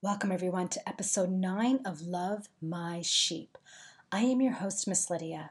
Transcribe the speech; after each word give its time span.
Welcome, 0.00 0.30
everyone, 0.30 0.68
to 0.68 0.88
episode 0.88 1.28
9 1.28 1.80
of 1.84 2.02
Love 2.02 2.48
My 2.62 3.02
Sheep. 3.02 3.58
I 4.12 4.20
am 4.20 4.40
your 4.40 4.52
host, 4.52 4.86
Miss 4.86 5.10
Lydia. 5.10 5.50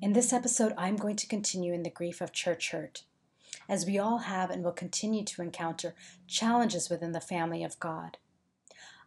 In 0.00 0.14
this 0.14 0.32
episode, 0.32 0.72
I'm 0.78 0.96
going 0.96 1.16
to 1.16 1.26
continue 1.26 1.74
in 1.74 1.82
the 1.82 1.90
grief 1.90 2.22
of 2.22 2.32
church 2.32 2.70
hurt, 2.70 3.02
as 3.68 3.84
we 3.84 3.98
all 3.98 4.20
have 4.20 4.48
and 4.48 4.64
will 4.64 4.72
continue 4.72 5.22
to 5.24 5.42
encounter 5.42 5.94
challenges 6.26 6.88
within 6.88 7.12
the 7.12 7.20
family 7.20 7.62
of 7.62 7.78
God. 7.78 8.16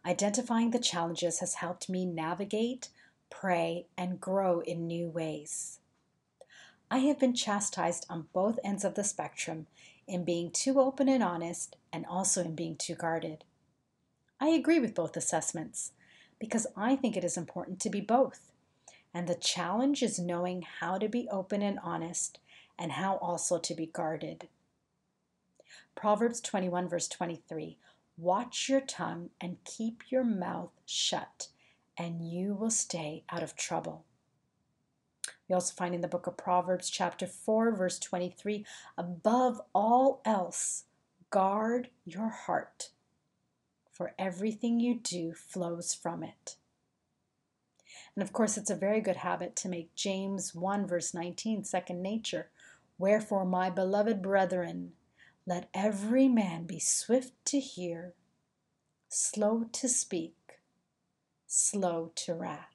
Identifying 0.06 0.70
the 0.70 0.78
challenges 0.78 1.40
has 1.40 1.54
helped 1.54 1.88
me 1.88 2.04
navigate, 2.04 2.88
pray, 3.30 3.86
and 3.96 4.20
grow 4.20 4.60
in 4.60 4.86
new 4.86 5.08
ways. 5.08 5.80
I 6.88 6.98
have 6.98 7.18
been 7.18 7.34
chastised 7.34 8.06
on 8.08 8.28
both 8.32 8.60
ends 8.62 8.84
of 8.84 8.94
the 8.94 9.02
spectrum 9.02 9.66
in 10.06 10.22
being 10.22 10.52
too 10.52 10.78
open 10.78 11.08
and 11.08 11.24
honest, 11.24 11.74
and 11.92 12.06
also 12.06 12.42
in 12.42 12.54
being 12.54 12.76
too 12.76 12.94
guarded. 12.94 13.42
I 14.40 14.48
agree 14.48 14.78
with 14.78 14.94
both 14.94 15.16
assessments 15.16 15.92
because 16.38 16.66
I 16.76 16.94
think 16.94 17.16
it 17.16 17.24
is 17.24 17.36
important 17.36 17.80
to 17.80 17.90
be 17.90 18.00
both. 18.00 18.52
And 19.12 19.26
the 19.26 19.34
challenge 19.34 20.02
is 20.02 20.18
knowing 20.18 20.62
how 20.80 20.98
to 20.98 21.08
be 21.08 21.28
open 21.30 21.60
and 21.60 21.78
honest 21.82 22.38
and 22.78 22.92
how 22.92 23.16
also 23.16 23.58
to 23.58 23.74
be 23.74 23.86
guarded. 23.86 24.48
Proverbs 25.96 26.40
21, 26.40 26.88
verse 26.88 27.08
23 27.08 27.78
Watch 28.16 28.68
your 28.68 28.80
tongue 28.80 29.30
and 29.40 29.62
keep 29.64 30.04
your 30.10 30.24
mouth 30.24 30.72
shut, 30.86 31.48
and 31.96 32.20
you 32.20 32.54
will 32.54 32.70
stay 32.70 33.24
out 33.30 33.42
of 33.42 33.56
trouble. 33.56 34.04
We 35.48 35.54
also 35.54 35.74
find 35.74 35.94
in 35.94 36.00
the 36.00 36.08
book 36.08 36.26
of 36.26 36.36
Proverbs, 36.36 36.90
chapter 36.90 37.26
4, 37.26 37.72
verse 37.72 37.98
23 37.98 38.64
Above 38.96 39.60
all 39.74 40.20
else, 40.24 40.84
guard 41.30 41.90
your 42.04 42.28
heart 42.28 42.90
for 43.98 44.14
everything 44.16 44.78
you 44.78 44.94
do 44.94 45.34
flows 45.34 45.92
from 45.92 46.22
it. 46.22 46.56
And 48.14 48.22
of 48.22 48.32
course, 48.32 48.56
it's 48.56 48.70
a 48.70 48.76
very 48.76 49.00
good 49.00 49.16
habit 49.16 49.56
to 49.56 49.68
make 49.68 49.94
James 49.94 50.54
1, 50.54 50.86
verse 50.86 51.12
19, 51.12 51.64
second 51.64 52.00
nature. 52.00 52.48
Wherefore, 52.96 53.44
my 53.44 53.70
beloved 53.70 54.22
brethren, 54.22 54.92
let 55.46 55.68
every 55.74 56.28
man 56.28 56.64
be 56.64 56.78
swift 56.78 57.32
to 57.46 57.58
hear, 57.58 58.14
slow 59.08 59.64
to 59.72 59.88
speak, 59.88 60.36
slow 61.46 62.12
to 62.14 62.34
wrath. 62.34 62.74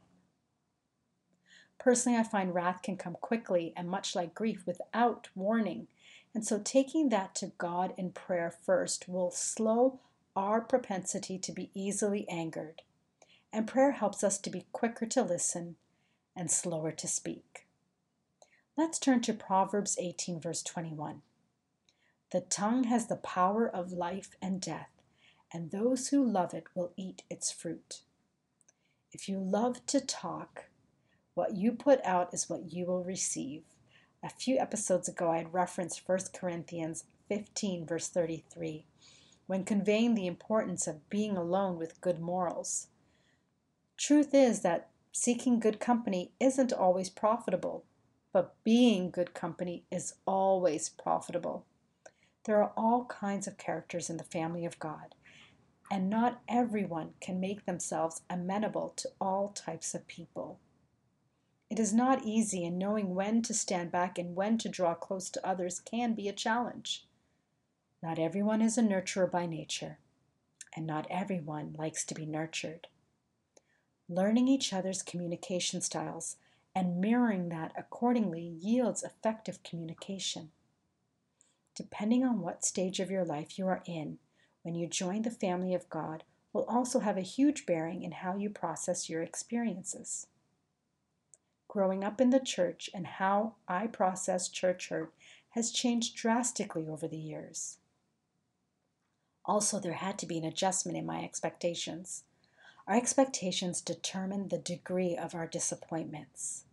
Personally, 1.79 2.17
I 2.17 2.23
find 2.23 2.53
wrath 2.53 2.81
can 2.81 2.97
come 2.97 3.17
quickly 3.19 3.73
and 3.75 3.89
much 3.89 4.15
like 4.15 4.33
grief 4.33 4.63
without 4.65 5.29
warning. 5.35 5.87
And 6.33 6.45
so, 6.45 6.59
taking 6.59 7.09
that 7.09 7.35
to 7.35 7.51
God 7.57 7.93
in 7.97 8.11
prayer 8.11 8.49
first 8.49 9.07
will 9.07 9.31
slow 9.31 9.99
our 10.35 10.61
propensity 10.61 11.37
to 11.37 11.51
be 11.51 11.69
easily 11.73 12.27
angered, 12.29 12.81
and 13.51 13.67
prayer 13.67 13.91
helps 13.91 14.23
us 14.23 14.37
to 14.39 14.49
be 14.49 14.65
quicker 14.71 15.05
to 15.05 15.21
listen 15.21 15.75
and 16.35 16.49
slower 16.49 16.91
to 16.91 17.07
speak. 17.07 17.67
Let's 18.75 18.97
turn 18.97 19.21
to 19.21 19.33
Proverbs 19.33 19.95
18, 19.99 20.41
verse 20.41 20.63
21. 20.63 21.21
The 22.31 22.41
tongue 22.41 22.85
has 22.85 23.05
the 23.05 23.15
power 23.17 23.69
of 23.69 23.91
life 23.91 24.29
and 24.41 24.59
death, 24.59 24.89
and 25.53 25.69
those 25.69 26.07
who 26.07 26.25
love 26.25 26.55
it 26.55 26.65
will 26.73 26.93
eat 26.97 27.21
its 27.29 27.51
fruit. 27.51 28.01
If 29.11 29.29
you 29.29 29.37
love 29.37 29.85
to 29.85 30.01
talk, 30.01 30.65
what 31.35 31.55
you 31.55 31.71
put 31.71 32.03
out 32.03 32.33
is 32.33 32.49
what 32.49 32.73
you 32.73 32.87
will 32.87 33.03
receive. 33.03 33.61
A 34.23 34.29
few 34.29 34.57
episodes 34.57 35.07
ago, 35.07 35.29
I 35.29 35.37
had 35.37 35.53
referenced 35.53 36.01
1 36.07 36.19
Corinthians 36.33 37.03
15, 37.29 37.85
verse 37.85 38.07
33 38.07 38.85
when 39.47 39.63
conveying 39.63 40.15
the 40.15 40.27
importance 40.27 40.87
of 40.87 41.09
being 41.09 41.35
alone 41.37 41.77
with 41.77 42.01
good 42.01 42.19
morals. 42.19 42.87
Truth 43.97 44.33
is 44.33 44.61
that 44.61 44.89
seeking 45.11 45.59
good 45.59 45.79
company 45.79 46.31
isn't 46.39 46.73
always 46.73 47.09
profitable, 47.09 47.85
but 48.31 48.55
being 48.63 49.11
good 49.11 49.33
company 49.33 49.83
is 49.91 50.15
always 50.25 50.89
profitable. 50.89 51.65
There 52.45 52.61
are 52.61 52.73
all 52.75 53.05
kinds 53.05 53.47
of 53.47 53.57
characters 53.57 54.09
in 54.09 54.17
the 54.17 54.23
family 54.23 54.65
of 54.65 54.79
God, 54.79 55.15
and 55.91 56.09
not 56.09 56.41
everyone 56.47 57.13
can 57.21 57.39
make 57.39 57.65
themselves 57.65 58.21
amenable 58.29 58.93
to 58.97 59.09
all 59.21 59.49
types 59.49 59.93
of 59.93 60.07
people. 60.07 60.59
It 61.69 61.79
is 61.79 61.93
not 61.93 62.25
easy, 62.25 62.65
and 62.65 62.77
knowing 62.77 63.15
when 63.15 63.41
to 63.43 63.53
stand 63.53 63.91
back 63.91 64.17
and 64.17 64.35
when 64.35 64.57
to 64.59 64.69
draw 64.69 64.93
close 64.93 65.29
to 65.31 65.47
others 65.47 65.79
can 65.79 66.13
be 66.13 66.27
a 66.27 66.33
challenge. 66.33 67.07
Not 68.03 68.19
everyone 68.19 68.61
is 68.61 68.77
a 68.77 68.81
nurturer 68.81 69.31
by 69.31 69.45
nature, 69.45 69.97
and 70.75 70.85
not 70.85 71.07
everyone 71.09 71.73
likes 71.79 72.03
to 72.03 72.13
be 72.13 72.25
nurtured. 72.25 72.87
Learning 74.09 74.49
each 74.49 74.73
other's 74.73 75.01
communication 75.01 75.79
styles 75.79 76.35
and 76.75 76.99
mirroring 76.99 77.47
that 77.47 77.71
accordingly 77.77 78.41
yields 78.41 79.03
effective 79.03 79.63
communication. 79.63 80.51
Depending 81.75 82.25
on 82.25 82.41
what 82.41 82.65
stage 82.65 82.99
of 82.99 83.09
your 83.09 83.23
life 83.23 83.57
you 83.57 83.67
are 83.67 83.81
in 83.85 84.17
when 84.63 84.75
you 84.75 84.85
join 84.85 85.21
the 85.21 85.31
family 85.31 85.73
of 85.73 85.89
God, 85.89 86.25
will 86.51 86.65
also 86.65 86.99
have 86.99 87.15
a 87.15 87.21
huge 87.21 87.65
bearing 87.65 88.03
in 88.03 88.11
how 88.11 88.35
you 88.35 88.49
process 88.49 89.09
your 89.09 89.23
experiences. 89.23 90.27
Growing 91.69 92.03
up 92.03 92.19
in 92.19 92.31
the 92.31 92.41
church 92.41 92.89
and 92.93 93.07
how 93.07 93.55
I 93.65 93.87
process 93.87 94.49
church 94.49 94.89
hurt 94.89 95.13
has 95.51 95.71
changed 95.71 96.17
drastically 96.17 96.85
over 96.85 97.07
the 97.07 97.15
years. 97.15 97.77
Also, 99.45 99.79
there 99.79 99.93
had 99.93 100.17
to 100.19 100.25
be 100.25 100.37
an 100.37 100.45
adjustment 100.45 100.97
in 100.97 101.05
my 101.05 101.23
expectations. 101.23 102.23
Our 102.87 102.95
expectations 102.95 103.81
determine 103.81 104.47
the 104.47 104.57
degree 104.57 105.15
of 105.17 105.35
our 105.35 105.47
disappointments. 105.47 106.63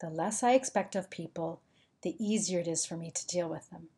The 0.00 0.10
less 0.10 0.42
I 0.42 0.52
expect 0.52 0.94
of 0.94 1.10
people, 1.10 1.60
the 2.02 2.16
easier 2.24 2.60
it 2.60 2.68
is 2.68 2.84
for 2.84 2.96
me 2.96 3.10
to 3.10 3.26
deal 3.26 3.48
with 3.48 3.70
them. 3.70 3.88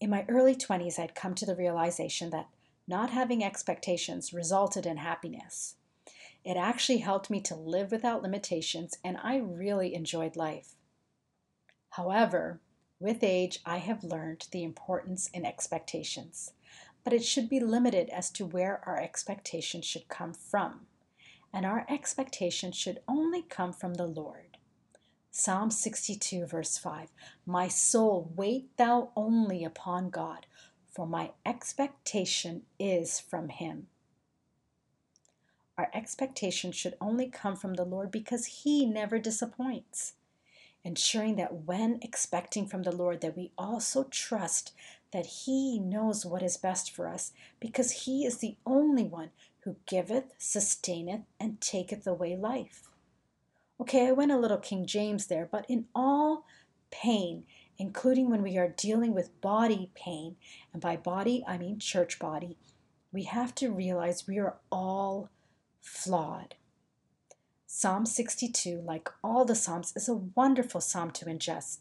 In 0.00 0.10
my 0.10 0.24
early 0.28 0.54
20s, 0.54 0.98
I'd 0.98 1.14
come 1.14 1.34
to 1.36 1.46
the 1.46 1.54
realization 1.54 2.30
that 2.30 2.48
not 2.88 3.10
having 3.10 3.44
expectations 3.44 4.32
resulted 4.32 4.86
in 4.86 4.96
happiness. 4.96 5.76
It 6.44 6.56
actually 6.56 6.98
helped 6.98 7.30
me 7.30 7.40
to 7.42 7.54
live 7.54 7.92
without 7.92 8.22
limitations, 8.22 8.98
and 9.04 9.18
I 9.22 9.36
really 9.36 9.94
enjoyed 9.94 10.36
life. 10.36 10.74
However, 11.90 12.60
with 13.00 13.24
age, 13.24 13.60
I 13.64 13.78
have 13.78 14.04
learned 14.04 14.46
the 14.52 14.62
importance 14.62 15.30
in 15.32 15.46
expectations, 15.46 16.52
but 17.02 17.14
it 17.14 17.24
should 17.24 17.48
be 17.48 17.58
limited 17.58 18.10
as 18.10 18.30
to 18.32 18.44
where 18.44 18.82
our 18.86 19.00
expectations 19.00 19.86
should 19.86 20.08
come 20.08 20.34
from. 20.34 20.86
And 21.52 21.64
our 21.64 21.86
expectations 21.88 22.76
should 22.76 23.00
only 23.08 23.42
come 23.42 23.72
from 23.72 23.94
the 23.94 24.06
Lord. 24.06 24.58
Psalm 25.32 25.70
62, 25.70 26.44
verse 26.44 26.76
5 26.76 27.08
My 27.46 27.68
soul, 27.68 28.30
wait 28.36 28.76
thou 28.76 29.10
only 29.16 29.64
upon 29.64 30.10
God, 30.10 30.46
for 30.92 31.06
my 31.06 31.30
expectation 31.46 32.62
is 32.78 33.18
from 33.18 33.48
him. 33.48 33.86
Our 35.78 35.90
expectation 35.94 36.72
should 36.72 36.96
only 37.00 37.30
come 37.30 37.56
from 37.56 37.74
the 37.74 37.84
Lord 37.84 38.10
because 38.10 38.44
he 38.62 38.84
never 38.84 39.18
disappoints 39.18 40.12
ensuring 40.84 41.36
that 41.36 41.66
when 41.66 41.98
expecting 42.02 42.66
from 42.66 42.82
the 42.82 42.94
Lord 42.94 43.20
that 43.20 43.36
we 43.36 43.52
also 43.58 44.04
trust 44.04 44.72
that 45.12 45.26
he 45.26 45.78
knows 45.78 46.24
what 46.24 46.42
is 46.42 46.56
best 46.56 46.94
for 46.94 47.08
us 47.08 47.32
because 47.58 48.04
he 48.04 48.24
is 48.24 48.38
the 48.38 48.56
only 48.64 49.04
one 49.04 49.30
who 49.64 49.76
giveth, 49.86 50.32
sustaineth, 50.38 51.22
and 51.38 51.60
taketh 51.60 52.06
away 52.06 52.36
life. 52.36 52.88
Okay, 53.80 54.08
I 54.08 54.12
went 54.12 54.32
a 54.32 54.38
little 54.38 54.58
King 54.58 54.86
James 54.86 55.26
there, 55.26 55.48
but 55.50 55.66
in 55.68 55.86
all 55.94 56.44
pain, 56.90 57.44
including 57.78 58.30
when 58.30 58.42
we 58.42 58.58
are 58.58 58.68
dealing 58.68 59.14
with 59.14 59.40
body 59.40 59.90
pain, 59.94 60.36
and 60.72 60.82
by 60.82 60.96
body 60.96 61.44
I 61.46 61.58
mean 61.58 61.78
church 61.78 62.18
body, 62.18 62.56
we 63.12 63.24
have 63.24 63.54
to 63.56 63.72
realize 63.72 64.28
we 64.28 64.38
are 64.38 64.56
all 64.70 65.30
flawed. 65.80 66.54
Psalm 67.72 68.04
62, 68.04 68.82
like 68.84 69.08
all 69.22 69.44
the 69.44 69.54
Psalms, 69.54 69.92
is 69.94 70.08
a 70.08 70.14
wonderful 70.34 70.80
psalm 70.80 71.12
to 71.12 71.26
ingest, 71.26 71.78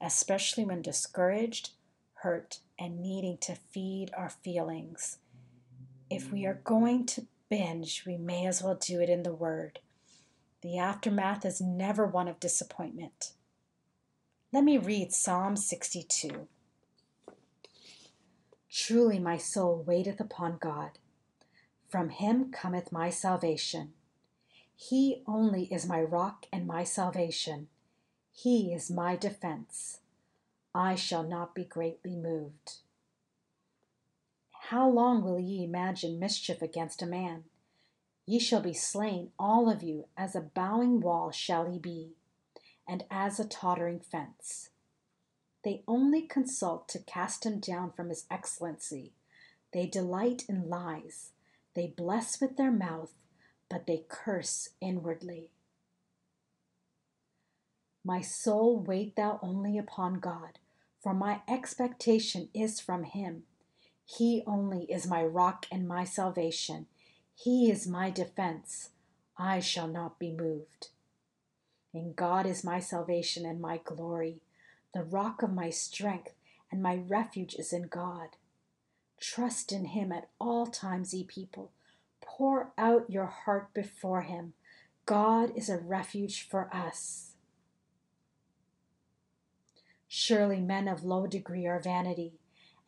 especially 0.00 0.64
when 0.64 0.80
discouraged, 0.80 1.70
hurt, 2.22 2.60
and 2.78 3.00
needing 3.00 3.36
to 3.38 3.56
feed 3.56 4.12
our 4.16 4.30
feelings. 4.30 5.18
If 6.08 6.32
we 6.32 6.46
are 6.46 6.60
going 6.62 7.06
to 7.06 7.26
binge, 7.50 8.04
we 8.06 8.16
may 8.16 8.46
as 8.46 8.62
well 8.62 8.76
do 8.76 9.00
it 9.00 9.10
in 9.10 9.24
the 9.24 9.34
Word. 9.34 9.80
The 10.62 10.78
aftermath 10.78 11.44
is 11.44 11.60
never 11.60 12.06
one 12.06 12.28
of 12.28 12.38
disappointment. 12.38 13.32
Let 14.52 14.62
me 14.62 14.78
read 14.78 15.12
Psalm 15.12 15.56
62. 15.56 16.46
Truly 18.70 19.18
my 19.18 19.38
soul 19.38 19.82
waiteth 19.84 20.20
upon 20.20 20.58
God. 20.60 21.00
From 21.88 22.10
him 22.10 22.52
cometh 22.52 22.92
my 22.92 23.10
salvation. 23.10 23.94
He 24.88 25.22
only 25.28 25.72
is 25.72 25.86
my 25.86 26.02
rock 26.02 26.46
and 26.52 26.66
my 26.66 26.82
salvation. 26.82 27.68
He 28.32 28.74
is 28.74 28.90
my 28.90 29.14
defense. 29.14 30.00
I 30.74 30.96
shall 30.96 31.22
not 31.22 31.54
be 31.54 31.64
greatly 31.64 32.16
moved. 32.16 32.78
How 34.70 34.88
long 34.88 35.22
will 35.22 35.38
ye 35.38 35.62
imagine 35.62 36.18
mischief 36.18 36.60
against 36.60 37.00
a 37.00 37.06
man? 37.06 37.44
Ye 38.26 38.40
shall 38.40 38.60
be 38.60 38.74
slain, 38.74 39.30
all 39.38 39.70
of 39.70 39.84
you, 39.84 40.08
as 40.16 40.34
a 40.34 40.40
bowing 40.40 41.00
wall 41.00 41.30
shall 41.30 41.70
he 41.70 41.78
be, 41.78 42.16
and 42.86 43.04
as 43.08 43.38
a 43.38 43.46
tottering 43.46 44.00
fence. 44.00 44.70
They 45.62 45.84
only 45.86 46.22
consult 46.22 46.88
to 46.88 46.98
cast 46.98 47.46
him 47.46 47.60
down 47.60 47.92
from 47.92 48.08
his 48.08 48.26
excellency. 48.28 49.12
They 49.72 49.86
delight 49.86 50.44
in 50.48 50.68
lies. 50.68 51.30
They 51.74 51.86
bless 51.86 52.40
with 52.40 52.56
their 52.56 52.72
mouth, 52.72 53.12
but 53.72 53.86
they 53.86 54.04
curse 54.06 54.68
inwardly. 54.82 55.48
My 58.04 58.20
soul, 58.20 58.78
wait 58.78 59.16
thou 59.16 59.40
only 59.42 59.78
upon 59.78 60.20
God, 60.20 60.58
for 61.02 61.14
my 61.14 61.40
expectation 61.48 62.50
is 62.52 62.80
from 62.80 63.04
him. 63.04 63.44
He 64.04 64.42
only 64.46 64.82
is 64.92 65.06
my 65.06 65.24
rock 65.24 65.64
and 65.72 65.88
my 65.88 66.04
salvation. 66.04 66.84
He 67.34 67.70
is 67.70 67.88
my 67.88 68.10
defense. 68.10 68.90
I 69.38 69.60
shall 69.60 69.88
not 69.88 70.18
be 70.18 70.32
moved. 70.32 70.88
In 71.94 72.12
God 72.12 72.44
is 72.44 72.62
my 72.62 72.78
salvation 72.78 73.46
and 73.46 73.58
my 73.58 73.80
glory. 73.82 74.42
The 74.92 75.02
rock 75.02 75.42
of 75.42 75.50
my 75.50 75.70
strength 75.70 76.34
and 76.70 76.82
my 76.82 76.96
refuge 76.96 77.54
is 77.54 77.72
in 77.72 77.84
God. 77.84 78.36
Trust 79.18 79.72
in 79.72 79.86
him 79.86 80.12
at 80.12 80.28
all 80.38 80.66
times, 80.66 81.14
ye 81.14 81.24
people. 81.24 81.72
Pour 82.22 82.72
out 82.78 83.10
your 83.10 83.26
heart 83.26 83.74
before 83.74 84.22
him. 84.22 84.54
God 85.04 85.52
is 85.56 85.68
a 85.68 85.78
refuge 85.78 86.48
for 86.48 86.74
us. 86.74 87.32
Surely 90.08 90.60
men 90.60 90.88
of 90.88 91.04
low 91.04 91.26
degree 91.26 91.66
are 91.66 91.80
vanity, 91.80 92.38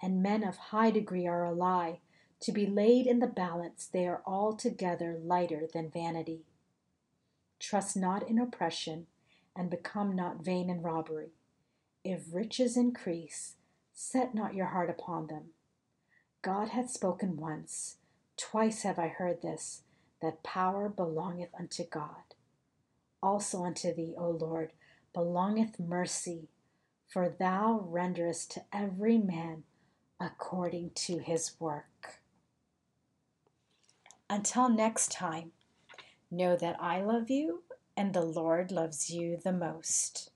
and 0.00 0.22
men 0.22 0.44
of 0.44 0.56
high 0.56 0.90
degree 0.90 1.26
are 1.26 1.44
a 1.44 1.52
lie. 1.52 2.00
To 2.40 2.52
be 2.52 2.66
laid 2.66 3.06
in 3.06 3.20
the 3.20 3.26
balance, 3.26 3.88
they 3.90 4.06
are 4.06 4.22
altogether 4.26 5.18
lighter 5.22 5.66
than 5.72 5.90
vanity. 5.90 6.42
Trust 7.58 7.96
not 7.96 8.28
in 8.28 8.38
oppression, 8.38 9.06
and 9.56 9.70
become 9.70 10.14
not 10.14 10.44
vain 10.44 10.68
in 10.68 10.82
robbery. 10.82 11.30
If 12.04 12.24
riches 12.32 12.76
increase, 12.76 13.54
set 13.94 14.34
not 14.34 14.54
your 14.54 14.66
heart 14.66 14.90
upon 14.90 15.28
them. 15.28 15.50
God 16.42 16.68
hath 16.68 16.90
spoken 16.90 17.38
once, 17.38 17.96
twice 18.36 18.82
have 18.82 18.98
I 18.98 19.08
heard 19.08 19.42
this, 19.42 19.82
that 20.20 20.42
power 20.42 20.88
belongeth 20.88 21.50
unto 21.58 21.84
God. 21.84 22.34
Also 23.22 23.64
unto 23.64 23.94
thee, 23.94 24.14
O 24.16 24.30
Lord, 24.30 24.72
belongeth 25.12 25.78
mercy 25.78 26.48
for 27.14 27.28
thou 27.28 27.86
renderest 27.88 28.50
to 28.50 28.62
every 28.72 29.18
man 29.18 29.62
according 30.20 30.90
to 30.94 31.18
his 31.18 31.52
work. 31.60 32.20
Until 34.28 34.68
next 34.68 35.12
time, 35.12 35.52
know 36.30 36.56
that 36.56 36.76
I 36.80 37.02
love 37.02 37.30
you 37.30 37.62
and 37.96 38.12
the 38.12 38.24
Lord 38.24 38.72
loves 38.72 39.10
you 39.10 39.38
the 39.42 39.52
most. 39.52 40.30